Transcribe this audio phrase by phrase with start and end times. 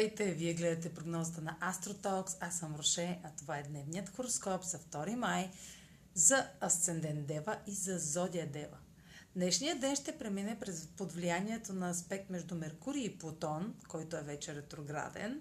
[0.00, 0.34] Здравейте!
[0.34, 2.36] Вие гледате прогнозата на Астротокс.
[2.40, 5.50] Аз съм Роше, а това е дневният хороскоп за 2 май
[6.14, 8.76] за Асцендент Дева и за Зодия Дева.
[9.36, 14.22] Днешният ден ще премине през под влиянието на аспект между Меркурий и Плутон, който е
[14.22, 15.40] вече ретрограден,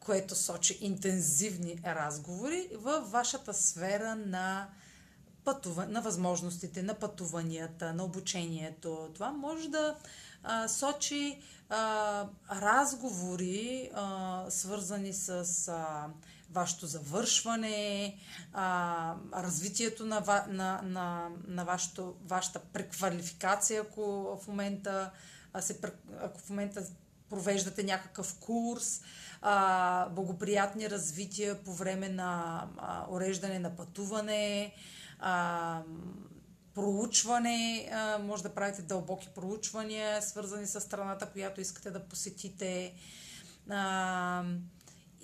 [0.00, 4.68] което сочи интензивни разговори в вашата сфера на
[5.48, 9.10] пътува, на възможностите, на пътуванията, на обучението.
[9.14, 9.94] Това може да
[10.42, 16.06] а, сочи а, разговори, а, свързани с а,
[16.50, 18.16] вашето завършване,
[18.52, 25.10] а, развитието на, на, на, на вашето, вашата преквалификация, ако в момента
[25.60, 25.78] се,
[26.20, 26.82] ако в момента
[27.28, 29.00] провеждате някакъв курс,
[29.42, 34.74] а, благоприятни развития по време на а, уреждане на пътуване,
[35.18, 35.82] а,
[36.74, 42.94] проучване, а, може да правите дълбоки проучвания, свързани с страната, която искате да посетите.
[43.70, 44.44] А,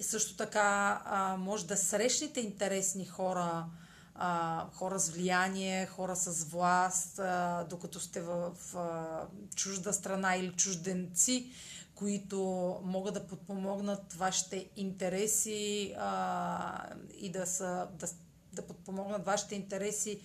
[0.01, 3.67] също така а, може да срещнете интересни хора,
[4.15, 10.37] а, хора с влияние, хора с власт, а, докато сте в, в а, чужда страна
[10.37, 11.51] или чужденци,
[11.95, 12.41] които
[12.85, 16.87] могат да подпомогнат вашите интереси а,
[17.21, 18.07] и да, са, да,
[18.55, 20.21] да подпомогнат вашите интереси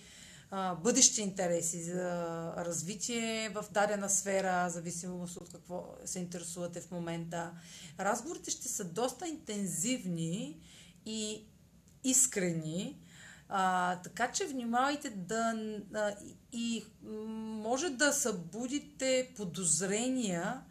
[0.82, 2.02] бъдещи интереси за
[2.56, 7.52] развитие в дадена сфера, зависимост от какво се интересувате в момента.
[8.00, 10.60] Разговорите ще са доста интензивни
[11.06, 11.44] и
[12.04, 12.98] искрени,
[13.48, 15.54] а, така че внимавайте да
[15.94, 16.12] а,
[16.52, 16.84] и
[17.62, 20.62] може да събудите подозрения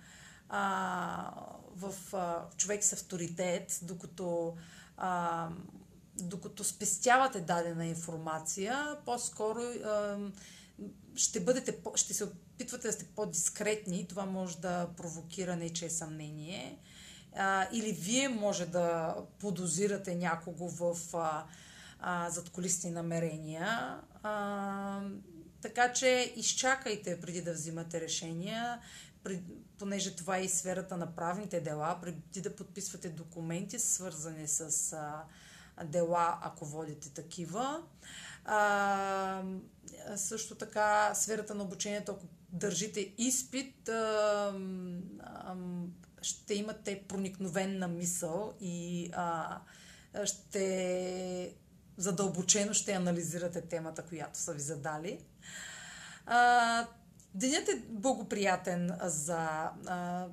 [0.50, 1.32] а,
[1.76, 4.56] в а, човек с авторитет, докато
[4.98, 5.50] а,
[6.24, 9.62] докато спестявате дадена информация, по-скоро
[11.16, 14.08] ще, бъдете, ще се опитвате да сте по-дискретни.
[14.08, 16.80] Това може да провокира нече съмнение.
[17.72, 20.98] или вие може да подозирате някого в
[22.30, 24.00] задколисни намерения.
[25.62, 28.80] Така че изчакайте преди да взимате решения,
[29.78, 34.96] понеже това е и сферата на правните дела, преди да подписвате документи, свързани с
[35.86, 37.84] дела, ако водите такива.
[38.46, 39.44] А,
[40.16, 44.54] също така, сферата на обучението, ако държите изпит, а,
[45.20, 45.56] а,
[46.22, 49.60] ще имате проникновенна мисъл и а,
[50.26, 51.56] ще
[51.98, 55.20] задълбочено ще анализирате темата, която са ви задали.
[56.26, 56.88] А,
[57.34, 60.28] денят е благоприятен за а,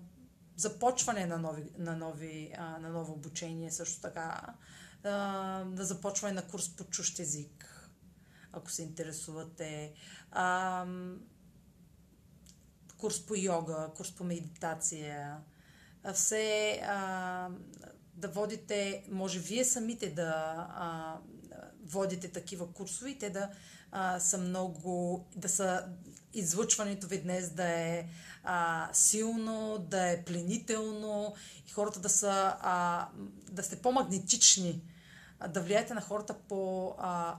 [0.56, 4.54] започване на, нови, на, нови, а, на ново обучение, също така
[5.66, 7.90] да започване на курс по чущ език,
[8.52, 9.92] ако се интересувате.
[10.30, 10.86] А,
[12.98, 15.36] курс по йога, курс по медитация.
[16.14, 17.48] Все а,
[18.14, 20.32] да водите, може вие самите да
[20.74, 21.16] а,
[21.84, 23.50] водите такива курсове и те да
[23.92, 25.88] а, са много, да са
[26.34, 28.08] излъчването ви днес да е
[28.44, 31.34] а, силно, да е пленително
[31.66, 33.08] и хората да са, а,
[33.50, 34.82] да сте по-магнетични
[35.48, 37.36] да влияете на хората по а,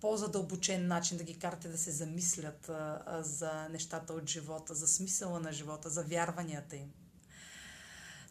[0.00, 5.40] по-задълбочен начин, да ги карате да се замислят а, за нещата от живота, за смисъла
[5.40, 6.92] на живота, за вярванията им.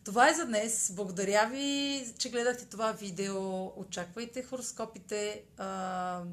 [0.03, 0.91] Това е за днес.
[0.95, 3.65] Благодаря ви, че гледахте това видео.
[3.79, 6.23] Очаквайте хороскопите а,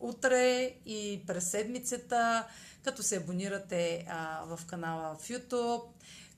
[0.00, 2.46] утре и през седмицата,
[2.82, 5.82] като се абонирате а, в канала в YouTube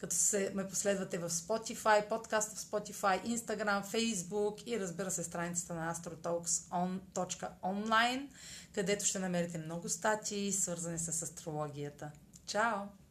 [0.03, 5.75] като се ме последвате в Spotify, подкаст в Spotify, Instagram, Facebook и разбира се страницата
[5.75, 8.28] на astrotalks.online,
[8.75, 12.11] където ще намерите много статии, свързани с астрологията.
[12.47, 13.02] Чао!